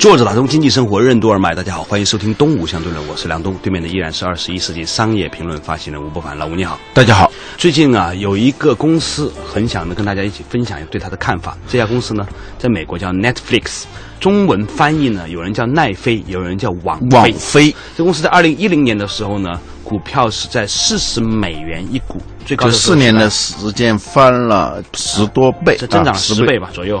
[0.00, 7.30] 坐着打通经济生活任督二脉，大家好，欢迎收听东吴相对论，我是梁东，对面的依然是二十一世纪商业评论发行人吴伯凡，老吴你好，大家好。
[7.58, 11.54] 最近啊，有一个公司很想呢跟大家一起分享一下对它的看法。
[11.68, 12.26] 这家公司呢，
[12.56, 13.82] 在美国叫 Netflix，
[14.18, 17.74] 中文翻译呢，有人叫奈飞，有人叫网网飞。
[17.94, 19.50] 这公司在二零一零年的时候呢，
[19.84, 26.98] 股票是在四十美元一股，最高这四年的时间翻了十多倍，这增长十倍吧左右。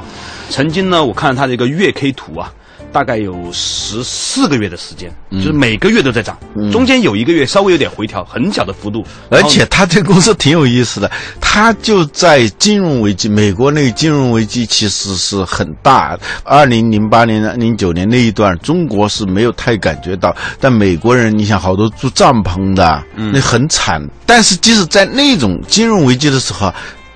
[0.50, 2.52] 曾经呢，我看了它的一个月 K 图啊。
[2.92, 6.36] 大概有十四个月的时间，就是每个月都在涨，
[6.72, 9.04] 中间有一个月稍微有点回调，很小的幅度。
[9.30, 16.18] 而且他这公司挺有意思的，他就在金融危机，美国那个金融危机其实是很大。
[16.44, 24.00] 二零零八年、零九年那一段，中国是没有太感觉到，但美国人，你想好多住帐篷的，那很惨。
[24.26, 26.72] 但是即使在那种金融危机的时候。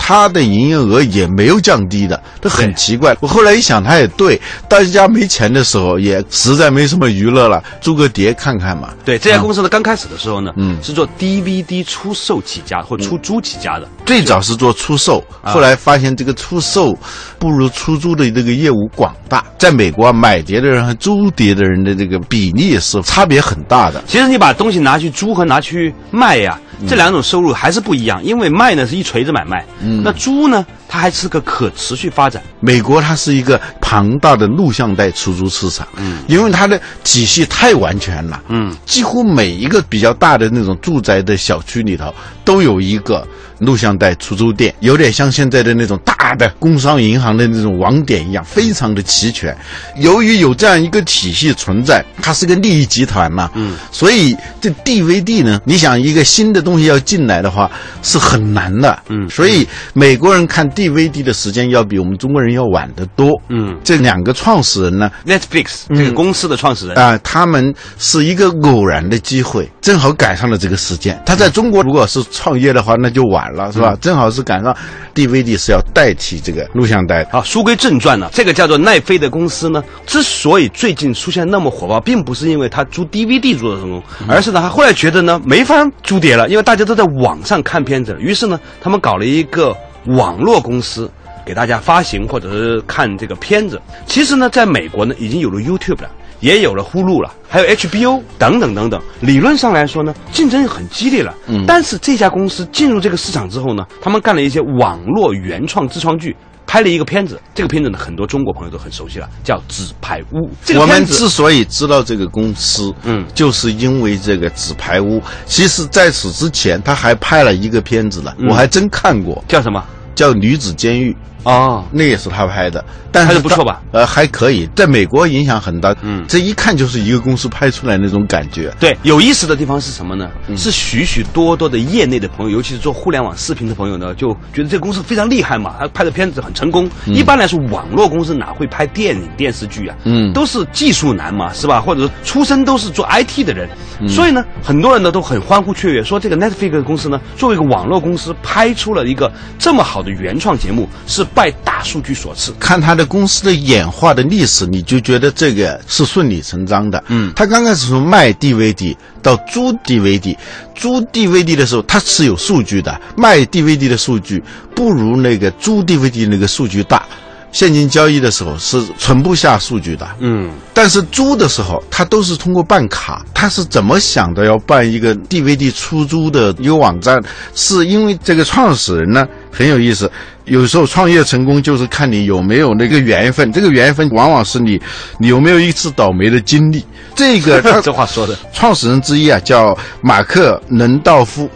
[0.07, 3.17] 他的营业额也没有降低的，这很奇怪。
[3.21, 4.39] 我后来一想，他也对，
[4.69, 8.91] 大家没钱的时候，也实在没什么娱乐了，租个碟看看嘛。
[9.03, 13.89] 对，这家公司呢，刚开始的时候呢，嗯，是做 DVD 出售起家或出租起家的。
[14.05, 16.95] 最早是做出售，后来发现这个出售
[17.39, 19.43] 不如出租的这个业务广大。
[19.57, 24.05] 在美国，买碟的人和租碟的人的这个比例是差别很大的。
[24.07, 26.61] 其实你把东西拿去租和拿去卖呀。
[26.89, 29.65] 这两种收入还是不一样，因为卖呢是一锤子买卖，
[30.03, 32.43] 那租呢它还是个可持续发展。
[32.61, 43.27] 美国它是一个庞大的录像带出租市场，嗯，因为它的体系太完全了，嗯，几乎每一个比较大的那种住宅的小区里头都有一个。
[43.61, 49.57] 录像带出租店有点像现在的那种大的工商银行的那种网点一样，非常的齐全。
[49.97, 57.71] 由于有这样一个体系存在，它是个利益集团嘛，嗯，所以这 DVD 呢，你想一个新的东西要进来的话
[58.03, 71.19] 是很难的，嗯，所以美国人看 DVD 的时间要比我们中国人要晚得多，嗯，这两个创始人呢，Netflix 这个公司的创始人啊，他们是一个偶然的机会，正好赶上了这个时间。
[71.25, 73.45] 他在中国如果是创业的话，那就晚。
[73.55, 73.97] 了是吧？
[74.01, 74.75] 正好是赶上
[75.15, 77.25] DVD 是要代替这个录像带。
[77.31, 91.11] 好，书归正传呢，这个叫做奈飞的公司呢，之所以最近出现那么火爆，并不是因为他租 DVD 租的成功，而是呢，他后来觉得呢没法租碟了，因为大家都在网上看片子，于是呢，他们搞了一个网络公司，
[91.45, 93.81] 给大家发行或者是看这个片子。
[94.07, 96.11] 其实呢，在美国呢，已经有了 YouTube 了。
[96.41, 99.01] 也有了呼噜了，还有 HBO 等等等等。
[99.21, 101.35] 理论上来说呢，竞争很激烈了。
[101.47, 106.37] 嗯，但是这家公司进入这个市场之后呢，他们干了一些网络原创自创剧，
[106.67, 107.41] 拍了一个片子。
[107.55, 110.51] 这个片子呢，很多中国朋友都很熟悉了，叫《纸牌屋》。
[110.81, 115.19] 我们之所以知道这个公司，嗯，就是因为这个《纸牌屋》。
[115.47, 119.83] 其实在此之前，他还拍了一个片子呢，我还真看过，叫什么？
[120.15, 121.13] 叫《女子监狱》。
[121.45, 123.81] 哦，那也是他拍的，但是不错吧？
[123.93, 125.95] 呃，还可以，在美国影响很大。
[126.03, 128.73] 嗯，这一看就是一个公司拍出来那种感觉。
[128.81, 130.29] 对，有意思的地方是什么呢？
[130.57, 136.89] 是许许多多的业内的朋友，尤其是做互联网视频的朋友呢，就觉得这个公司非常厉害嘛，他拍的片子很成功。
[137.07, 139.97] 一般来说，网络公司哪会拍电影电视剧啊？
[140.05, 141.81] 嗯，都是技术男嘛，是吧？
[141.81, 143.69] 或者出身都是做 IT 的人，
[144.09, 152.15] 所以呢，很多人呢都很欢呼雀跃，说这个 Netflix 公司呢，作为一个网络公司，拍出了一个这么好的原创节目，是拜大数据。
[152.15, 157.03] 所赐，看他的公司的演化的历史，你就觉得这个是顺理成章的。
[157.09, 160.37] 嗯，他刚开始从卖 DVD 到租 DVD，
[160.75, 164.43] 租 DVD 的时候他是有数据的，卖 DVD 的数据
[164.75, 167.05] 不如那个租 DVD 那个数据大。
[167.55, 173.25] 现金交易的时候是存不下数据的，嗯，但是租的时候，他都是通过办卡。
[173.33, 177.23] 他是怎么想的要办一个 DVD 出租的一个网站？
[177.55, 180.11] 是因为这个创始人呢很有意思。
[180.47, 184.81] 有时候创业成功就是看你有没有那个缘分，这个缘分往往是你
[185.19, 186.85] 你有没有一次倒霉的经历。
[187.15, 191.49] 这个这话说的，创始人之一啊叫马克伦道夫，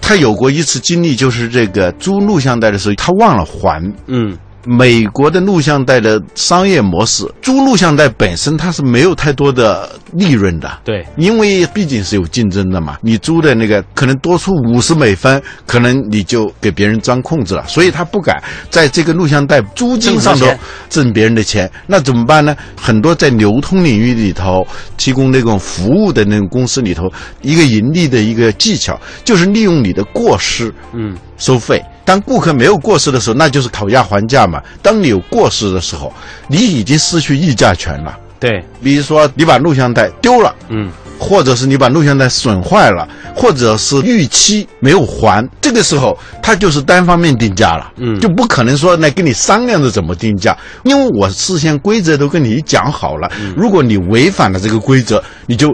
[0.00, 4.38] 他有过一次经历，就是这个租录像带的时候他忘了还，嗯。
[4.64, 10.70] 美国的录像带的商业模式，租录像带本身它是没有太多的利润的。
[10.84, 21.70] 对因为毕竟是有竞争的嘛，你租的那个可能多出五十美分，可能你就给别人钻空子了，所以他不敢在这个录像带租金上头挣钱挣别人的钱。
[21.86, 22.56] 那怎么办呢？
[22.76, 24.66] 很多在流通领域里头
[24.96, 27.10] 提供那种服务的那种公司里头，
[27.40, 31.82] 一个盈利的一个技巧就是利用你的过失，嗯，收费。
[32.10, 34.60] 当顾客没有过失的时候，那就是讨价还价嘛。
[34.82, 36.12] 当你有过失的时候，
[36.48, 38.18] 你已经失去议价权了。
[38.40, 40.90] 对，比如说，你把录像带丢了，嗯，
[41.20, 48.18] 或者是你把录像带损坏了，或者是逾期没有还，这个时候他就是单方面定价了，嗯。
[48.18, 55.72] 就不可能说来跟你商量着怎么定价，因为我事先规则都跟你讲好了，如果你违反了这个规则，你就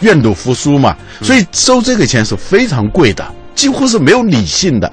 [0.00, 3.24] 愿赌服输嘛，所以收这个钱是非常贵的，
[3.54, 4.92] 几乎是没有理性的。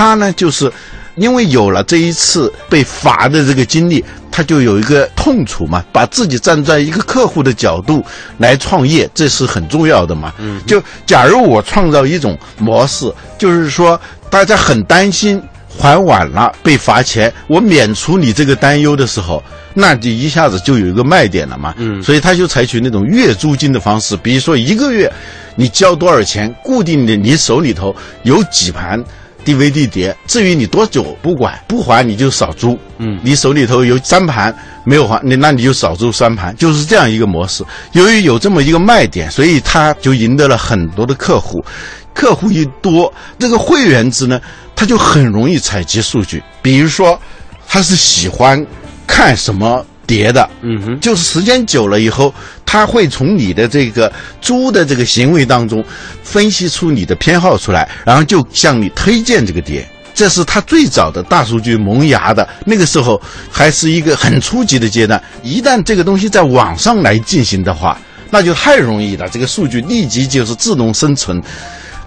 [0.00, 0.72] 他呢，就是
[1.16, 8.02] 因为有了这一次被罚的这个经历，他就有一个痛楚嘛，把自己站在一个客户的角度
[8.38, 10.32] 来创业，这是很重要的嘛。
[10.38, 14.00] 嗯，就假如我创造一种模式，就是说
[14.30, 15.38] 大家很担心
[15.78, 19.42] 还晚了被罚钱，我免除你这个担忧的时候。
[19.74, 25.12] 那就一下子就有一个卖点了嘛，嗯，所以他就采取那种月租金的方式，比如说一个月
[25.54, 27.94] 你交多少钱，固定的你手里头
[28.24, 29.00] 有几盘
[29.44, 32.78] DVD 碟，至于你多久不管，不还你就少租。
[32.98, 34.54] 嗯，你手里头有三盘
[34.84, 37.64] 没有还，你那你就少租三盘，就是这样一个模式。
[37.92, 41.64] 由于有这么一个卖点，所以他就赢得了很多的客户。
[42.12, 44.40] 客户一多，这个会员制呢，
[44.76, 46.42] 他就很容易采集数据。
[46.60, 47.18] 比如说，
[47.66, 48.64] 他是喜欢
[49.06, 52.34] 看什么碟的，嗯哼，就是时间久了以后，
[52.66, 55.84] 他会从你的这个猪的这个行为当中
[56.24, 59.88] 分析出你的偏好出来，然后就向你推荐这个碟。
[60.12, 63.22] 这是他最早的大数据萌芽的那个时候，
[63.52, 65.22] 还是一个很初级的阶段。
[65.44, 67.96] 一旦这个东西在网上来进行的话，
[68.30, 69.28] 那就太容易了。
[69.28, 71.40] 这个数据立即就是自动生成，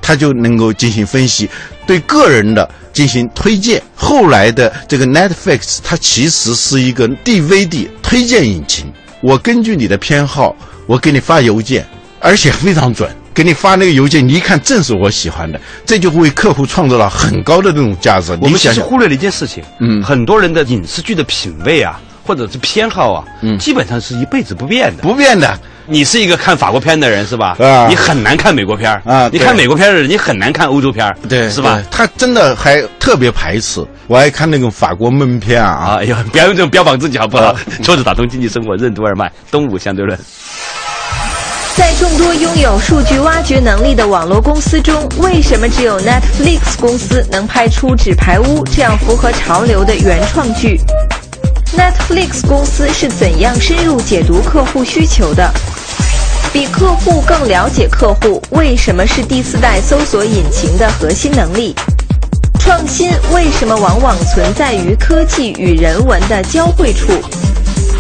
[0.04, 1.50] 它就能够进行分析，
[1.88, 3.82] 对个人的进行推荐。
[3.96, 8.86] 后来的这个 Netflix，它其实是一个 DVD 推荐引擎。
[9.22, 10.56] 我根据你的偏好，
[10.86, 11.88] 我给你发邮件，
[12.20, 13.10] 而且非常准。
[13.34, 18.32] 给你发那个邮件，你一看正是我喜欢的，这就为客户创造了很高的这种价值。
[18.34, 25.02] 我们其你想想，实忽略了一件事情，嗯很多人的影视剧的品味啊，或者是偏好啊，嗯基本上是一辈子不变的。
[25.02, 27.56] 不变的，你是一个看法国片的人是吧？
[27.60, 31.82] 啊你很难看美国片儿啊你看美国片的人，你很难看欧洲片对，是吧？？
[31.92, 33.86] 他真的还特别排斥。
[34.08, 37.56] 我爱看那种法国闷片啊，啊，哎呀，不要用这种标榜自己好不好？
[37.84, 40.18] 桌子打通经济生活任督二脉，东吴相对论。
[41.76, 50.80] 在众多拥有数据挖掘能力的网络公司中，为什么只有 Netflix 公司能拍出《纸牌屋》这样符合潮流的原创剧
[51.76, 55.52] ？Netflix 公司是怎样深入解读客户需求的？
[56.54, 61.74] 比客户更了解客户，为什么是第四代搜索引擎的核心能力？
[62.60, 67.12] 创新为什么往往存在于科技与人文的交汇处？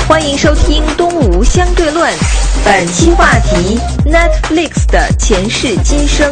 [0.07, 2.13] 欢迎收听《东吴相对论》，
[2.63, 6.31] 本期话题：Netflix 的前世今生。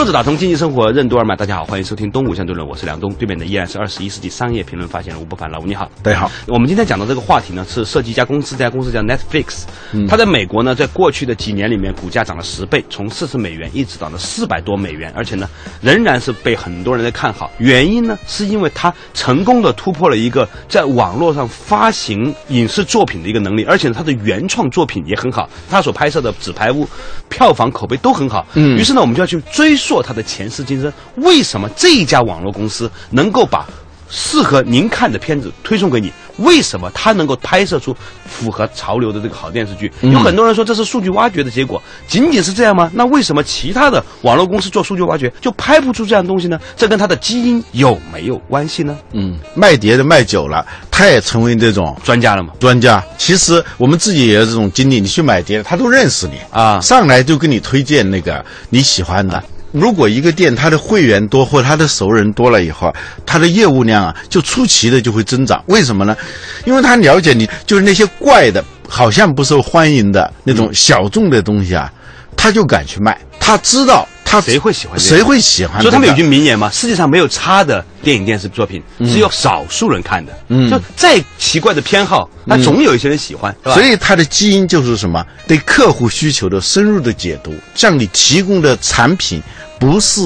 [0.00, 5.90] 作者打通经济生活任督二脉，大家好，欢迎收听东吴相对论，我是梁东，对面的依然是二十一世纪商业评论发现人吴伯凡，老吴你好。
[6.02, 6.30] 大家好。
[6.46, 9.64] 我们今天讲的这个话题呢，是涉及一家公司，这家公司叫 Netflix，、
[10.08, 15.46] 它在美国呢，在过去的几年里面，股价涨了十倍，从四十美元一直涨到四百多美元，而且呢，
[15.82, 17.50] 仍然是被很多人在看好。
[17.58, 26.86] 原因呢，是因为它成功的突破了一个在网络上发行影视作品的一个能力，而且呢，它的原创作品也很好，它所拍摄的《纸牌屋》
[27.28, 28.46] 票房口碑都很好。
[28.54, 33.66] 嗯于是呢，我们就要去追溯它的前世今生，为什么这一家网络公司能够把
[34.08, 36.12] 适合您看的片子推送给你。
[36.38, 37.94] 为什么它能够拍摄出
[38.24, 39.92] 符合潮流的这个好电视剧？
[40.00, 42.90] 有很多人说这是数据挖掘的结果，仅仅是这样吗？
[42.94, 46.58] 那为什么其他的网络公司做数据挖掘就拍不出这样东西呢？
[46.74, 48.96] 这跟它的基因有没有关系呢？
[49.12, 52.54] 嗯，卖碟的卖久了，他也成为这种专家了吗？
[52.58, 53.04] 专家。
[53.18, 59.42] 其实我们自己也有这种经历，你去买碟，他都认识你啊上来就跟你推荐那个你喜欢的。
[59.72, 62.92] 如果一个店它的会员多或它的熟人多了以后，
[63.24, 65.62] 它的业务量啊就出奇的就会增长。
[65.66, 66.16] 为什么呢？
[66.64, 71.92] 因为他了解你，就是那些怪的、好像不受欢迎的那种小众的东西啊，
[72.36, 73.16] 他就敢去卖。
[73.38, 75.80] 他知道他谁会喜欢谁会喜欢。
[75.80, 80.32] 所以他们有句名言嘛：世界上没有差的电影电视作品，只有少数人看的。
[80.48, 85.24] 嗯就再奇怪的偏好，那总有一些人喜欢，所以它的基因就是什么？
[85.48, 89.42] 对客户需求的深入的解读，向你提供的产品
[89.80, 90.20] 不是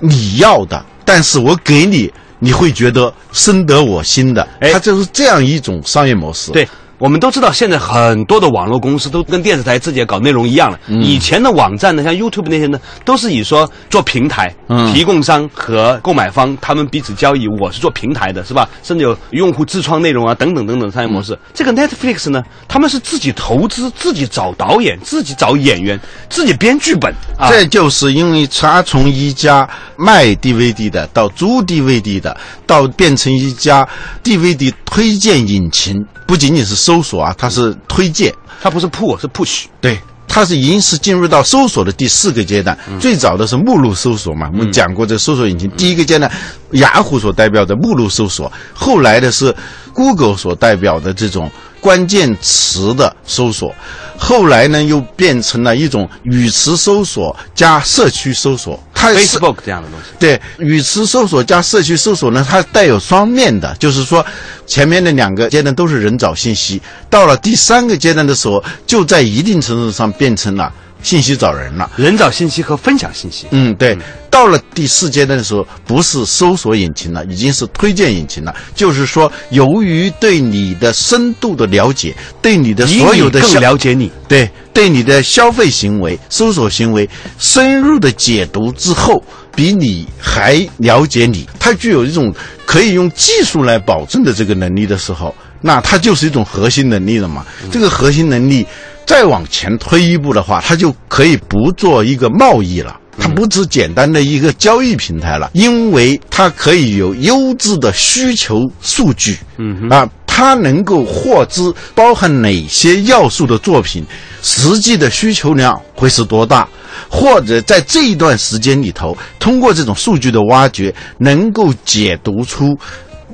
[0.00, 4.46] 你要的，但是我给你，你会觉得深得我心的。
[4.60, 6.52] 哎它就是这样一种商业模式。
[6.52, 10.78] 对，我们都知道，现在很多的网络公司都跟电视台自己搞内容一样了。
[10.88, 18.68] 嗯以前的网站呢，像 YouTube 那些呢，都是以说做平台，嗯提供商和购买方他们彼此交易，我是做平台的，是吧？
[18.82, 21.34] 甚至有用户自创内容啊，等等等等商业模式。
[21.34, 26.00] 嗯这个 Netflix 呢，他们是自己投资，自己找导演，自己找演员，
[26.30, 27.50] 自己编剧本啊。
[27.50, 32.36] 这就是因为他从一家卖 DVD 的到租 DVD 的，
[32.66, 33.86] 到变成一家
[34.24, 35.94] DVD 推荐引擎，
[36.26, 38.34] 不仅仅是搜索啊，它是推荐。
[38.60, 39.64] 它不是 pull，是 push。
[39.80, 42.76] 对，它是已经是进入到搜索的第四个阶段。
[42.98, 45.70] 最早的是目录搜索嘛，我们讲过这搜索引擎。
[45.72, 46.30] 第一个阶段，
[46.72, 49.54] 雅虎所代表的目录搜索，后来的是
[49.92, 53.72] Google 所代表的这种关键词的搜索，
[54.18, 58.82] 后来呢又变成了一种语词搜索加社区搜索。
[59.14, 60.06] 它 Facebook 这样的东西。
[60.18, 64.24] 对，语词搜索加社区搜索呢，它带有双面的，就是说，
[64.66, 70.72] 前面的两个阶段都是人找信息，到了第三个阶段的时候，就在一定程度上变成了
[71.02, 71.90] 信息找人了。
[71.96, 73.46] 人找信息和分享信息。
[73.50, 73.96] 嗯，对，
[74.30, 78.54] 到了第四阶段的时候，不是搜索引擎了，已经是推荐引擎了。
[78.74, 84.10] 就是说，由于对你的深度的了解，对你的所有的更了解你。
[84.28, 92.30] 对对你的消费行为、搜索行为深入的解读之后，比你还了解你，它具有一种
[92.66, 97.42] 可以用技术来保证的这个能力的时候，那它就是一种核心能力了嘛。
[97.72, 98.66] 这个核心能力
[99.06, 102.94] 再往前推一步的话，它就可以不做一个贸易了。
[103.18, 111.62] 它不只简单的一个交易平台了，因为它可以有优质的需求数据，嗯啊，他能够获知
[111.94, 114.04] 包含哪些要素的作品，
[114.42, 116.68] 实际的需求量会是多大，
[117.08, 122.76] 或者在这一段时间里头，通过这种数据的挖掘，能够解读出。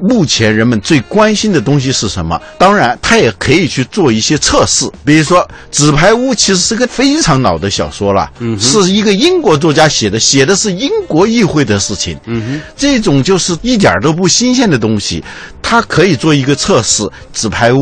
[0.02, 2.40] 目前人们最关心的东西是什么？
[2.58, 5.40] 当然，他也可以去做一些测试，比如说
[5.70, 15.22] 《纸牌屋》其实是个非常老的小说了，嗯，是一个英国作家写的，写的是英国议会的事情，嗯哼，这种就是一点儿都不新鲜的东西，
[15.62, 17.04] 它可以做一个测试。
[17.32, 17.76] 《纸牌屋》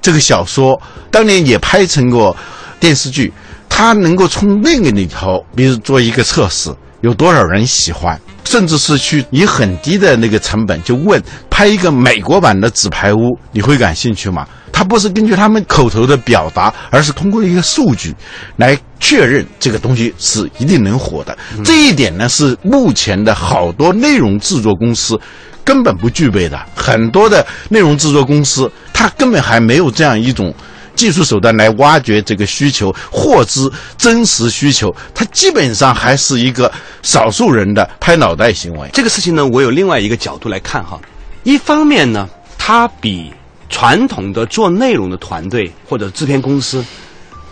[0.00, 0.80] 这个小说
[1.10, 2.34] 当年也拍成过
[2.80, 3.30] 电视剧，
[3.68, 6.70] 它能够从那个里头，比如做一个测试，
[7.02, 13.18] 有多少人喜欢，甚至是去以很低的那个成本就问拍一个美国版的《纸牌屋》，
[13.52, 14.46] 你会感兴趣吗？
[14.72, 18.14] 他不是根据他们口头的表达，而是通过一个数据
[18.56, 21.36] 来确认这个东西是一定能火的。
[21.64, 25.18] 这一点呢，是目前的好多内容制作公司
[25.64, 26.60] 根本不具备的。
[26.74, 30.54] 很多的内容制作公司，它根本还没有这样一种。
[30.96, 36.72] 技术手段来挖掘这个需求，获知真实需求，它基本上还是一个
[37.02, 38.88] 少数人的拍脑袋行为。
[38.92, 40.98] 这个事情呢，我有另外一个角度来看哈。
[41.44, 43.32] 一方面呢，它比
[43.68, 46.84] 传统的做内容的团队或者制片公司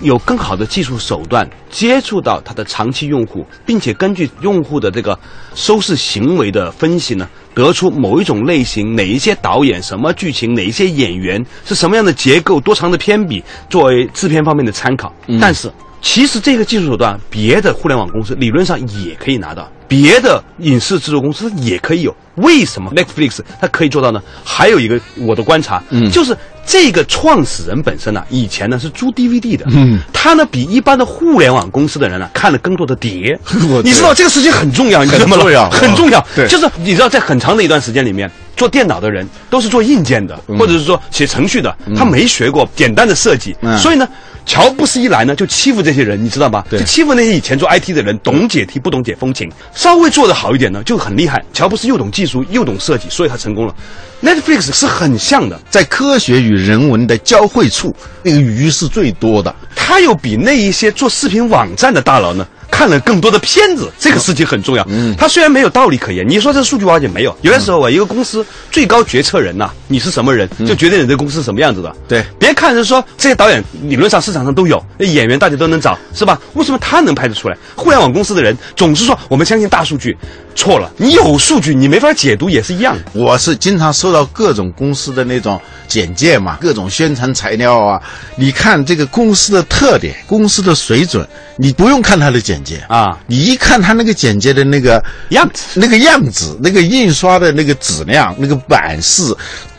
[0.00, 5.18] 有更好的技术手段接触到它的长期用户，并且根据用户的这个
[5.54, 15.12] 收视行为的分析呢，得出某一种类型、哪一些导演、什么剧情、哪一些演员是什么样的结构、多长的篇比，作为制片方面的参考。
[15.40, 15.72] 但是。
[16.06, 22.14] 其实这个技术手段，别的互联网公司理论上也可以拿到，别的影视制作公司也可以有。
[22.34, 24.22] 为什么 Netflix 它可以做到呢？
[24.44, 26.36] 还有一个我的观察，嗯，就是
[26.66, 33.38] 这个创始人本身呢、以前呢是租 DVD 的，嗯，他呢比一般的互联网公司的人呢看了更多的碟，
[33.84, 35.36] 你知道这个事情很重要，你知道吗？
[35.36, 36.26] 很重要很重要。
[36.34, 36.48] 对。
[36.48, 43.78] 就是你知道，在很长的一段时间里面，做电脑的人都是做硬件的，或者是说写程序的，他没学过简单的设计，嗯。
[43.78, 44.08] 所以呢。
[44.46, 46.64] 乔布斯一来呢，就欺负这些人，你知道吧？
[46.68, 51.44] 对就欺负那些以前做 IT 的人，懂解题不懂解风情，稍微做得好一点呢，就很厉害。
[51.52, 53.74] 乔布斯又懂技术又懂设计，所以他成功了。
[54.22, 59.54] Netflix 是很像的，在科学与人文的交汇处，那个鱼是最多的。
[59.74, 62.46] 他又比那一些做视频网站的大佬呢。
[62.74, 64.84] 看了更多的片子，这个事情很重要。
[64.88, 67.34] 嗯，他虽然没有道理可言，你说这数据挖掘没有？
[67.42, 71.94] 有的时候啊，一个公司最高决策人呐、你是什么人，就决定你这个公司是什么样子的。
[72.08, 76.36] 对别看人说这些导演理论上市场上都有，演员大家都能找，是吧？
[76.54, 77.56] 为什么他能拍得出来？
[77.76, 80.16] 互联网公司的人总是说我们相信大数据，
[80.54, 83.02] 错了，你有数据你没法解读也是一样的。
[83.12, 88.00] 我是经常收到各种公司的那种简介嘛，各种宣传材料啊。
[88.36, 99.22] 你看这个公司的特点、公司的水准，你不用看他的简介啊你一看他那个简介的那个样子那个样子、那个印刷的那个质量、那个版式、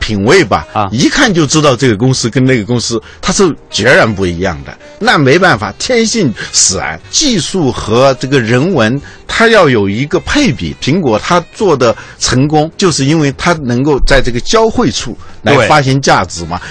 [0.05, 4.71] 品味吧，啊一看就知道这个公司跟那个公司它是截然不一样的。
[4.99, 10.75] 那没办法，天性使然，技术和这个人文，它要有一个配比。
[10.79, 16.61] 苹果它做的成功，就是因为它能够在这个交汇处来发现价值嘛。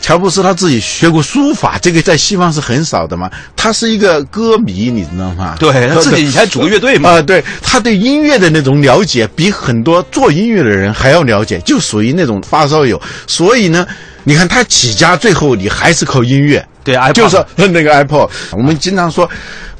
[0.00, 3.30] 乔布斯他自己学过书法，这个在西方是很少的嘛。
[3.56, 5.56] 他是一个歌迷，你知道吗？
[5.58, 13.00] 对他自己以前组过乐队嘛啊、对，他对音乐的那种了解，比很多做音乐的人还要了解，就属于那种发烧有。
[13.26, 13.86] 所以呢，
[14.24, 16.66] 你看他起家，最后你还是靠音乐。
[16.84, 18.28] 对就是 那个 Apple。
[18.52, 19.28] 我们经常说，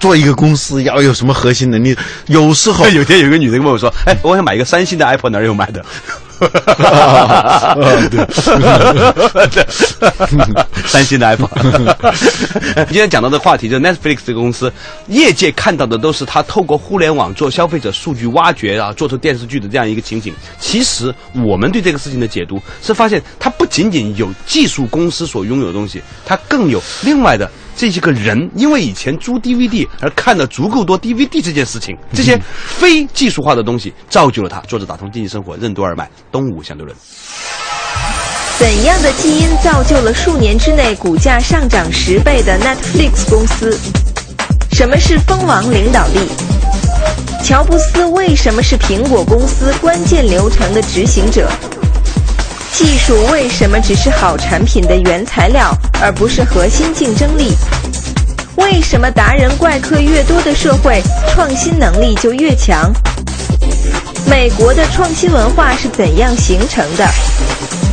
[0.01, 1.97] 做一个公司要有什么核心能力，
[2.27, 5.85] 有时候 有天有一个女的跟我说：“哎，我想买一个三星的 Apple，哪儿有买的？”
[8.11, 9.65] 对，
[10.85, 11.49] 三星的 iPod。
[12.87, 14.71] 今天讲到的话题就是 Netflix 这个公司，
[15.07, 20.35] 业界看到的都是它透过互联网做消费者数据挖掘啊，做出电视剧的这样一个情景。
[20.59, 27.51] 其实我们对这个事情的解读是发现，它不仅仅有技术公司所拥有的东西，它更有另外的。
[27.77, 32.41] 这些个人因为以前租 DVD 而看了足够多 DVD 这件事情，这些
[32.79, 36.97] 非技术化的东西造就了他做着打通经济生活任督二脉东吴相对论。
[38.61, 43.77] 怎样的基因造就了数年之内股价上涨十倍的 Netflix 公司？
[44.71, 46.29] 什么是蜂王领导力？
[47.43, 51.51] 乔布斯为什么是苹果公司关键流程的执行者？
[52.77, 57.53] 技术为什么只是好产品的原材料，而不是核心竞争力？
[58.57, 61.01] 为什么达人怪客越多的社会，
[61.33, 62.93] 创新能力就越强？
[64.29, 67.09] 美国的创新文化是怎样形成的？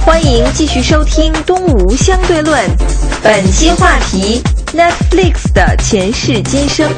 [0.03, 2.59] 欢迎继续收听《东吴相对论》，
[3.21, 4.41] 本期话题
[4.73, 6.89] ：Netflix 的前世今生。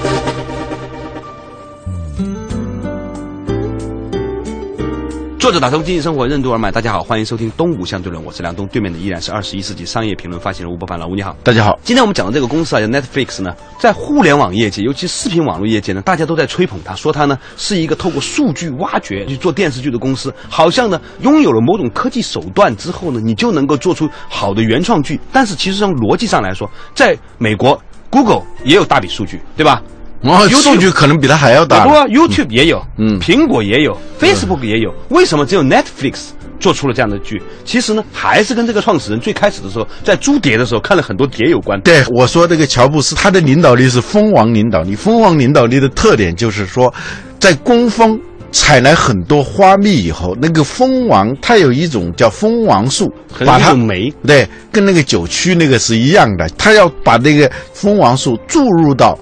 [5.44, 11.36] 作者打通经济生活任督二脉，大家好，欢迎收听东吴相对论，我是梁东，对面的依然是二十一世纪商业评论发行人吴伯凡，老吴你好。
[11.44, 25.20] 大家好，今天我们讲的这个公司啊，叫 Netflix 呢，在互联网业界，尤其视频网络业界呢，大家都在吹捧它，说它呢是一个透过数据挖掘去做电视剧的公司，好像呢拥有了某种科技手段之后呢，你就能够做出好的原创剧。
[25.34, 27.78] 但是其实从逻辑上来说，在美国
[28.10, 29.84] ，Google 也有大笔数据，对吧？
[30.24, 31.90] 哦，YouTube 数据可能比他还要大不。
[31.90, 37.42] 过 YouTube 也有，嗯苹果也有，Facebook 也有，为什么只有 Netflix 做出了这样的剧？
[37.66, 41.80] 其实呢，还是跟这个创始人最开始的时候在租碟的时候看了很多碟有关。
[41.82, 44.96] 对我说，这个乔布斯他的领导力是蜂王领导力。
[44.96, 46.94] 蜂王领导力的特点就是说，
[47.38, 48.18] 在工蜂
[48.50, 59.18] 采来很多花蜜以后，那个蜂王它有一种叫蜂王术，可能一把它种酶对，跟那个酒曲那个是一样的，它要把那个蜂王素注入到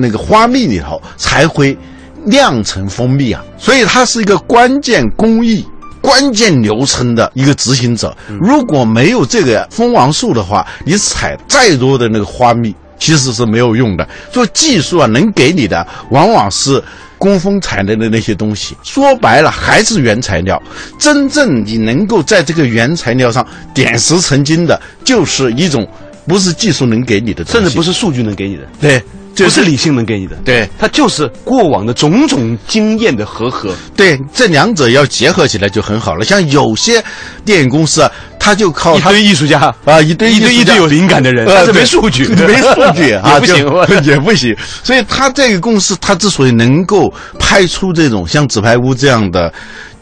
[0.00, 1.76] 那个花蜜里头，才会
[2.24, 3.42] 酿成蜂蜜啊。
[3.58, 5.66] 所以它是一个关键工艺。
[6.02, 14.08] 关键流程的一个执行者，如果没有这个蜂王素的话，你采再多的那个花蜜其实是没有用的。
[14.30, 16.80] 做技术啊，能给你的往往是
[17.18, 18.76] 工蜂采来的那些东西。
[18.84, 20.62] 说白了，还是原材料。
[20.96, 25.84] 真正你能够在这个原材料上点石成金的，就是一种
[26.28, 29.04] 不是技术能给你的，甚至不是数据能给你的，对，就
[29.44, 33.74] 不是理性能给你的，对它就是过往的种种经验的和合。
[33.96, 36.24] 对，这两者要结合起来就很好了。
[36.24, 37.02] 像有些
[37.44, 43.66] 电影公司啊，他就靠他一堆艺术家啊，一堆一堆一堆有灵感的人，呃但是没数据， 没数据 啊，不行。
[44.04, 44.56] 也不行。
[44.82, 49.52] 所以他这个公司，他之所以能够拍出这种像《纸牌屋》这样的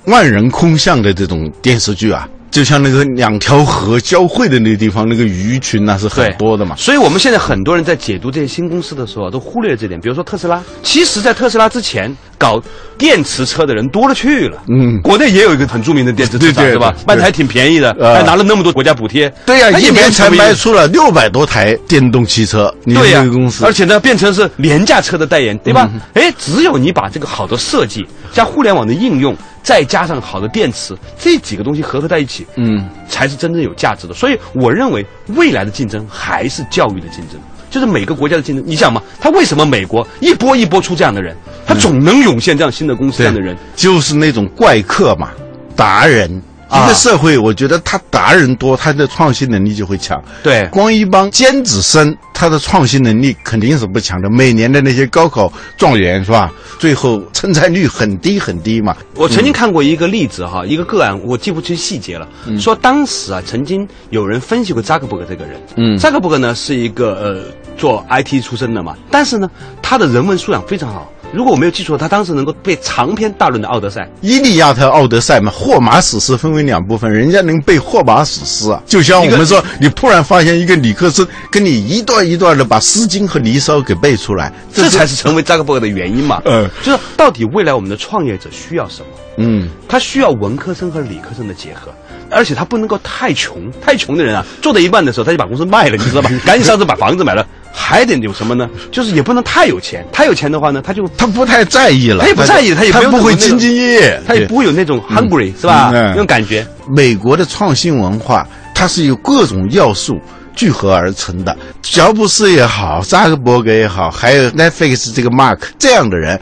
[0.06, 6.76] 万人空巷的这种电视剧啊，就像那个两条河交汇的那个地方，那个鱼群那是很多的嘛。
[6.76, 10.00] 所以我们现在很多人在解读这些新公司的时候啊，都忽略了这点。
[10.00, 12.62] 比如说特斯拉，其实，在特斯拉之前搞
[12.96, 14.62] 电池车的人多了去了。
[14.68, 16.94] 嗯国内也有一个很著名的电池车厂，对吧？
[17.08, 19.28] 卖的还挺便宜的，呃还拿了那么多国家补贴。
[19.44, 22.72] 对呀、一年才卖出了六百多台电动汽车。
[22.84, 25.90] 你对呀、这个公司，而且呢，变成是廉价车的代言，对吧？
[26.14, 34.12] 哎、只有你把这个好的设计加互联网的应用，再加上好的电池，这几个东西合合在一起，嗯，才是真正有价值的。
[34.14, 38.62] 所以我认为未来的竞争还是教育的竞争，就是每个国家的竞争。
[38.64, 41.34] 你想嘛，他为什么美国一波一波出这样的人，
[41.66, 43.56] 他总能涌现这样新的公司这样的人？
[43.74, 45.30] 就是那种怪客嘛，
[45.74, 46.42] 达人。
[46.74, 50.22] 啊一个社会，我觉得他达人多，他的创新能力就会强。
[50.42, 54.28] 对光一帮尖子生，他的创新能力肯定是不强的。
[54.28, 56.50] 每年的那些高考状元是吧？
[56.78, 58.96] 最后成才率很低很低嘛。
[59.14, 62.28] 我曾经看过一个例子哈，一个个案，我记不清细节了。
[62.58, 65.60] 说当时啊，曾经有人分析过扎克伯格这个人。
[65.76, 67.42] 嗯扎克伯格呢是一个呃
[67.78, 69.48] 做 IT 出身的嘛，但是呢，
[69.80, 71.08] 他的人文素养非常好。
[71.34, 74.02] 如果我没有记错，他当时能够背长篇大论的《奥德赛》。
[74.20, 86.40] 伊利亚特、奥德赛嘛，霍马史诗分为两部分，人家能背霍马史诗啊，就像我们说，你突然发现一个理科生跟你一段一段的把《诗经》和《离骚》给背出来，这才是成为扎克伯格的原因嘛。
[86.44, 89.06] 嗯 就是到底未来我们的创业者需要什么？
[89.38, 91.92] 嗯，他需要文科生和理科生的结合，
[92.30, 96.30] 而且他不能够太穷，太穷的人啊，做到一半的时候他就把公司卖了，你知道吧？
[96.46, 97.44] 赶紧上市把房子买了，
[97.76, 98.68] 还得有什么呢？
[98.92, 105.90] 就是也不能太有钱，太有钱的话呢，他就他不太在意了，他也不在意他也不他不会兢兢业业，他也不会有那种 hungry、是吧？
[105.92, 106.64] 嗯那种感觉。
[106.88, 110.14] 美国的创新文化，它是由各种要素
[110.54, 111.56] 聚合而成的。
[111.82, 116.40] 乔布斯也好，扎克伯格也好，还有 Netflix 这个 Mark 这样的人，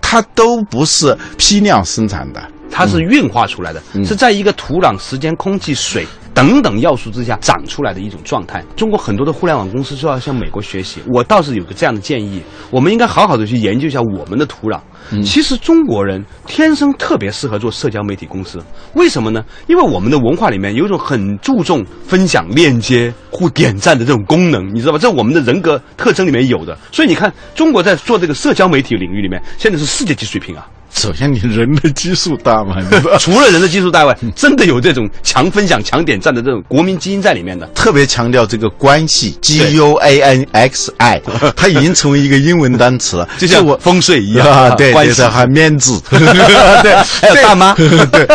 [0.00, 2.40] 他都不是批量生产的。
[2.72, 6.06] 它是运化出来的，是在一个土壤、时间、空气、水
[6.40, 8.64] 等等要素之下长出来的一种状态。
[8.74, 14.80] 中国很多的互联网公司就要向美国学习，我倒是有个这样的建议，我们应该好好的去研究一下我们的土壤。
[15.22, 18.58] 其实中国人天生特别适合做社交媒体公司，
[18.94, 19.44] 为什么呢？
[19.66, 24.98] 因为我们的文化里面有一种很注重分享、链接、互点赞的这种功能，你知道吧？
[24.98, 26.78] 这我们的人格特征里面有的。
[26.90, 30.66] 所以你看，中国在做这个社交媒体领域里面，现在是世界级水平啊。
[30.92, 32.76] 首先，你人的基数大嘛，
[33.18, 37.66] 除了人的基数大外，真的有这种强分享、强点赞的这种国民基因在里面的。
[37.68, 41.20] 特别强调这个关系，G U A N X I，
[41.56, 44.46] 它已经成为一个英文单词了，就像我风水一样。
[44.46, 45.14] 啊，对对，关系。
[45.14, 47.72] 这还面子，对，还有 大妈。
[47.74, 48.26] 对，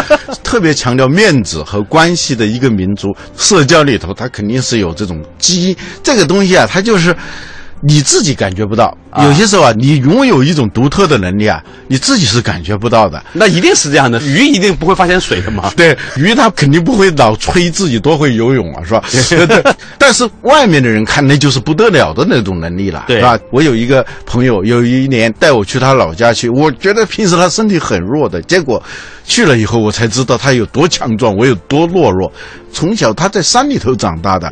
[0.44, 7.16] 特别强调面子和关系的一个民族，社交里头它肯定是有这种基因，这个东西啊，它就是。
[7.88, 13.24] 你自己感觉不到，有些时候啊，你拥有一种独特的能力啊，你自己是感觉不到的。
[13.32, 15.72] 那一定是这样的，鱼一定不会发现水的嘛。
[15.78, 18.94] 对鱼，它肯定不会老吹自己多会游泳啊，是
[19.46, 19.76] 吧？
[20.00, 23.38] 但是外面的人看，那就是不得了的那种能力了，对是吧？
[23.52, 28.82] 我有一个朋友，有一年带我去他老家去，我觉得平时他身体很弱的，结果
[29.26, 32.32] 去了以后，我才知道他有多强壮，我有多懦弱。
[32.74, 34.52] 从小他在山里头长大的。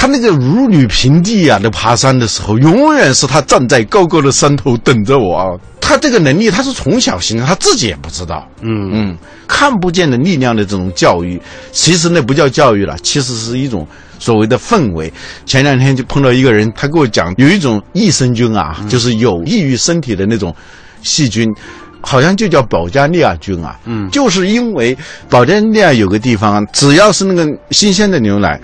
[0.00, 5.44] 他那个如履平地啊，那爬山的时候，永远是他站在高高的山头等着我啊。
[5.80, 8.46] 他这个能力，他是从小形成，他自己也不知道。
[8.60, 11.40] 嗯嗯，看不见的力量的这种教育，
[11.72, 13.84] 其实那不叫教育了，其实是一种
[14.20, 15.12] 所谓的氛围。
[15.44, 20.54] 前两天就碰到一个人，他给我讲，有一种益生菌啊，就是有益于身体的那种
[21.02, 21.52] 细菌。
[22.00, 24.96] 好像就叫保加利亚菌啊，嗯，就是因为
[25.28, 28.58] 保加利亚有个地方啊，只要是那个新鲜的牛奶，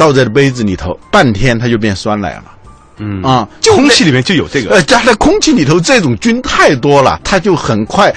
[0.00, 2.44] 倒在杯子里头，半天它就变酸奶了。
[2.96, 4.70] 嗯啊，空气里面就有这个。
[4.70, 8.10] 呃，加在空气里头，这种菌太多了，它就很快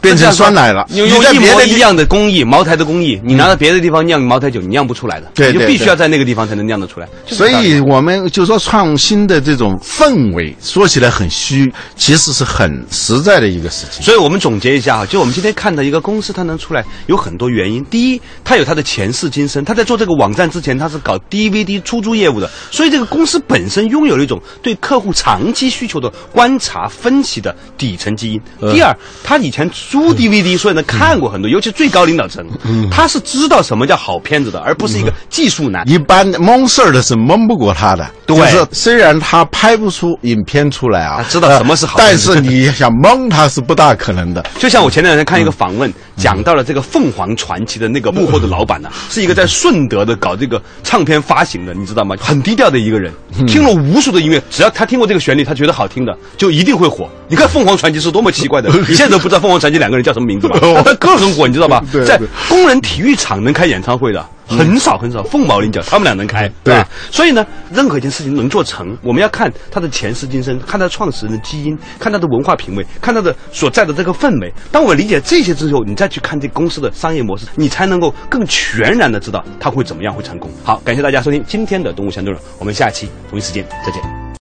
[0.00, 0.86] 变成酸奶了。
[0.90, 5.30] 用用一模一样的工艺，茅台的工艺，你拿到别的地方酿茅台酒，你酿不出来的。
[5.34, 7.08] 对对你就必须要在那个地方才能酿得出来。
[7.26, 14.02] 所以我们就说创新的这种氛围，说起来很虚，其实是很实在的一个事情。
[14.02, 17.84] 所以我们总结一下哈，就我们今天看到一个公司，它能出来有很多原因。
[17.86, 28.40] 第一，它有它的前世今生，它在做这个网站之前，它是搞 DVD 出租业务的，所以这个公司本身拥有了一种对客户长期需求的观察分析的底层基因。
[28.72, 32.44] 第二，它以前租 DVD，所以呢看过很多，尤其最高领导层，
[32.90, 35.88] 他是知道什么叫好片子的，而不是一个技术男。
[35.88, 38.36] 一般蒙事儿的是蒙不过他的，对。
[38.36, 44.44] 就是虽然他拍不出影片出来啊，他知道什么是好片但是你想蒙他是不大可能的。
[44.58, 52.16] 就像我前两天看一个访问，讲到了这个凤凰传奇的那个幕后的老板呢、是一个在顺德的搞这个唱片发行的，你知道吗？
[52.20, 53.12] 很低调的一个人，
[53.46, 57.08] 听了无数的音乐，只要他听过这个旋律，他觉得好听的，就一定会火。
[57.28, 60.58] 你看凤凰传奇是多么奇怪的， 你现在都不知道凤凰传奇两个人叫什么名字吧？
[60.60, 62.04] 但他歌很火，你知道吧 对？
[62.04, 64.26] 在工人体育场能开演唱会的。
[64.48, 66.88] 很少很少，凤毛麟角，他们俩能开，对吧？
[67.10, 74.52] 所以呢，任何一件事情能做成，我们要看他的前世今生，看他创始人的基因，看他的文化品味，看他的所在的这个氛围。
[74.72, 80.50] 当我理解这些之后，你再去看这公司的商业模式，你才能够更全然的知道他会怎么样会成功。
[80.64, 84.27] 好，感谢大家收听今天的《动物相对论》，我们下期同一时间再见。